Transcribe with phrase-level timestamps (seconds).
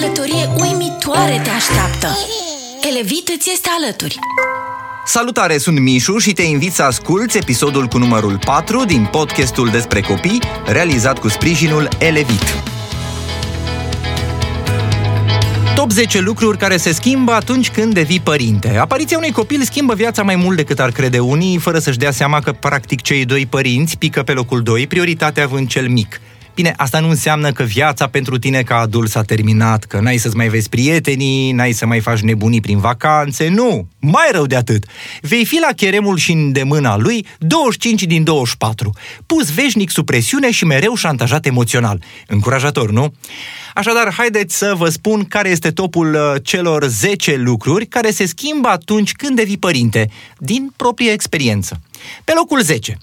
[0.00, 2.08] călătorie uimitoare te așteaptă.
[2.90, 4.18] Elevit îți este alături.
[5.06, 10.00] Salutare, sunt Mișu și te invit să asculți episodul cu numărul 4 din podcastul despre
[10.00, 12.62] copii, realizat cu sprijinul Elevit.
[15.74, 18.76] Top 10 lucruri care se schimbă atunci când devii părinte.
[18.76, 22.40] Apariția unui copil schimbă viața mai mult decât ar crede unii, fără să-și dea seama
[22.40, 26.20] că practic cei doi părinți pică pe locul 2, prioritatea având cel mic.
[26.56, 30.36] Bine, asta nu înseamnă că viața pentru tine ca adult s-a terminat, că n-ai să-ți
[30.36, 33.88] mai vezi prietenii, n-ai să mai faci nebunii prin vacanțe, nu!
[33.98, 34.84] Mai rău de atât!
[35.20, 38.92] Vei fi la cheremul și în de mâna lui 25 din 24,
[39.26, 42.02] pus veșnic sub presiune și mereu șantajat emoțional.
[42.26, 43.14] Încurajator, nu?
[43.74, 48.68] Așadar, haideți să vă spun care este topul uh, celor 10 lucruri care se schimbă
[48.68, 51.80] atunci când devii părinte, din proprie experiență.
[52.24, 52.98] Pe locul 10.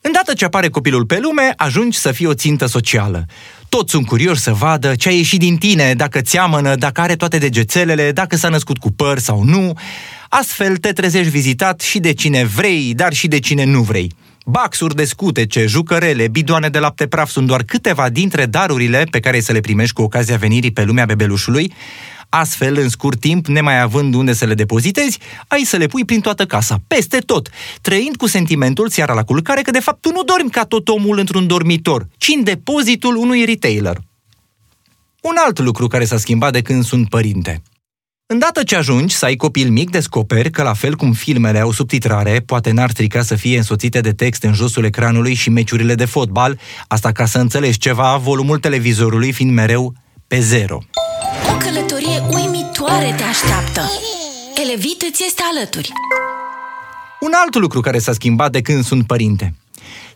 [0.00, 3.26] Îndată ce apare copilul pe lume, ajungi să fii o țintă socială.
[3.68, 7.38] Toți sunt curioși să vadă ce a ieșit din tine, dacă ți-amănă, dacă are toate
[7.38, 9.72] degețelele, dacă s-a născut cu păr sau nu.
[10.28, 14.12] Astfel te trezești vizitat și de cine vrei, dar și de cine nu vrei.
[14.46, 19.40] Baxuri de scutece, jucărele, bidoane de lapte praf sunt doar câteva dintre darurile pe care
[19.40, 21.72] să le primești cu ocazia venirii pe lumea bebelușului.
[22.36, 25.18] Astfel, în scurt timp, nemai având unde să le depozitezi,
[25.48, 27.48] ai să le pui prin toată casa, peste tot,
[27.80, 31.18] trăind cu sentimentul seara la culcare că de fapt tu nu dormi ca tot omul
[31.18, 33.96] într-un dormitor, ci în depozitul unui retailer.
[35.20, 37.62] Un alt lucru care s-a schimbat de când sunt părinte–
[38.26, 42.42] Îndată ce ajungi să ai copil mic, descoperi că, la fel cum filmele au subtitrare,
[42.46, 46.58] poate n-ar strica să fie însoțite de text în josul ecranului și meciurile de fotbal,
[46.88, 49.92] asta ca să înțelegi ceva, volumul televizorului fiind mereu
[50.26, 50.78] pe zero.
[51.64, 53.80] O călătorie uimitoare te așteaptă.
[54.64, 55.92] Elevit îți este alături.
[57.20, 59.54] Un alt lucru care s-a schimbat de când sunt părinte–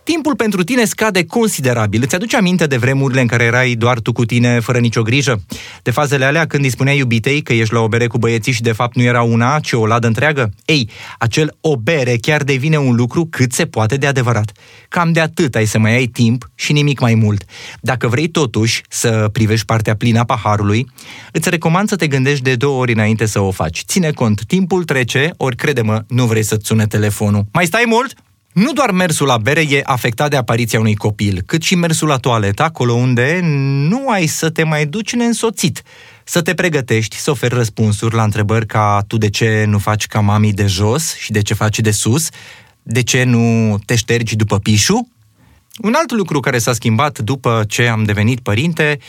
[0.03, 2.01] timpul pentru tine scade considerabil.
[2.03, 5.41] Îți aduce aminte de vremurile în care erai doar tu cu tine, fără nicio grijă?
[5.83, 8.61] De fazele alea când îi spuneai iubitei că ești la o bere cu băieții și
[8.61, 10.49] de fapt nu era una, ci o ladă întreagă?
[10.65, 10.89] Ei,
[11.19, 14.51] acel o bere chiar devine un lucru cât se poate de adevărat.
[14.89, 17.43] Cam de atât ai să mai ai timp și nimic mai mult.
[17.81, 20.87] Dacă vrei totuși să privești partea plină a paharului,
[21.31, 23.83] îți recomand să te gândești de două ori înainte să o faci.
[23.87, 27.45] Ține cont, timpul trece, ori crede-mă, nu vrei să-ți sune telefonul.
[27.51, 28.13] Mai stai mult?
[28.53, 32.17] Nu doar mersul la bere e afectat de apariția unui copil, cât și mersul la
[32.17, 33.39] toaletă, acolo unde
[33.89, 35.83] nu ai să te mai duci neînsoțit.
[36.23, 40.19] Să te pregătești, să oferi răspunsuri la întrebări ca tu de ce nu faci ca
[40.19, 42.29] mami de jos și de ce faci de sus,
[42.83, 45.09] de ce nu te ștergi după pișu.
[45.81, 48.99] Un alt lucru care s-a schimbat după ce am devenit părinte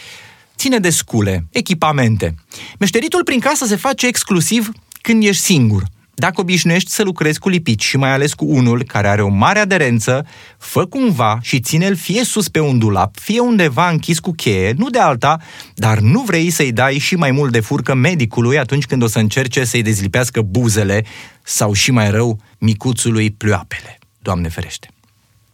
[0.57, 2.35] ține de scule, echipamente.
[2.79, 5.83] Meșteritul prin casă se face exclusiv când ești singur–
[6.21, 9.59] dacă obișnuiești să lucrezi cu lipici și mai ales cu unul care are o mare
[9.59, 10.27] aderență,
[10.59, 14.91] fă cumva și ține-l fie sus pe un dulap, fie undeva închis cu cheie, nu
[14.91, 15.41] de alta,
[15.75, 19.19] dar nu vrei să-i dai și mai mult de furcă medicului atunci când o să
[19.19, 21.05] încerce să-i dezlipească buzele
[21.43, 23.99] sau și mai rău, micuțului plioapele.
[24.19, 24.89] Doamne ferește!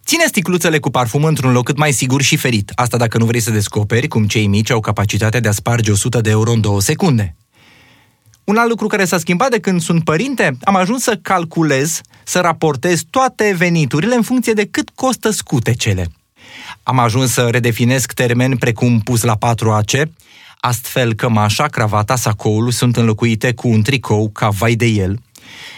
[0.05, 2.71] Ține sticluțele cu parfum într-un loc cât mai sigur și ferit.
[2.75, 6.21] Asta dacă nu vrei să descoperi cum cei mici au capacitatea de a sparge 100
[6.21, 7.35] de euro în două secunde.
[8.47, 12.39] Un alt lucru care s-a schimbat de când sunt părinte, am ajuns să calculez, să
[12.39, 16.07] raportez toate veniturile în funcție de cât costă scutecele.
[16.83, 20.09] Am ajuns să redefinesc termeni precum pus la 4AC,
[20.59, 25.19] astfel că mașa, cravata, sacoul sunt înlocuite cu un tricou ca vai de el,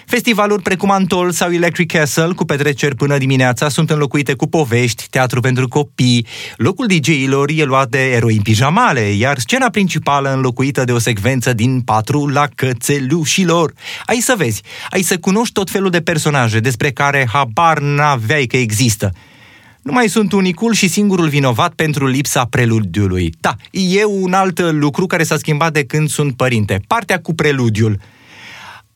[0.06, 5.40] Festivaluri precum Antol sau Electric Castle, cu petreceri până dimineața, sunt înlocuite cu povești, teatru
[5.40, 6.26] pentru copii.
[6.56, 11.82] Locul DJ-ilor e luat de eroi pijamale, iar scena principală înlocuită de o secvență din
[11.82, 13.74] patru la cățelușilor.
[14.06, 18.58] Ai să vezi, ai să cunoști tot felul de personaje despre care habar n-aveai că
[18.58, 19.12] există.
[19.82, 23.34] Nu mai sunt unicul și singurul vinovat pentru lipsa preludiului.
[23.40, 26.82] Da, e un alt lucru care s-a schimbat de când sunt părinte.
[26.88, 28.00] Partea cu preludiul.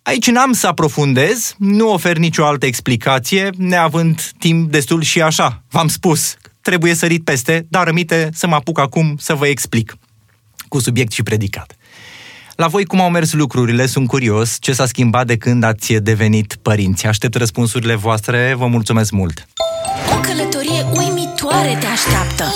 [0.04, 5.64] Aici n-am să aprofundez, nu ofer nicio altă explicație, neavând timp destul și așa.
[5.70, 9.98] V-am spus, trebuie sărit peste, dar rămite să mă apuc acum să vă explic,
[10.68, 11.76] cu subiect și predicat.
[12.56, 13.86] La voi cum au mers lucrurile?
[13.86, 17.06] Sunt curios ce s-a schimbat de când ați devenit părinți.
[17.06, 19.48] Aștept răspunsurile voastre, vă mulțumesc mult!
[20.18, 22.54] O călătorie uimitoare te așteaptă!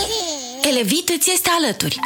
[0.72, 2.00] Elevit îți este alături!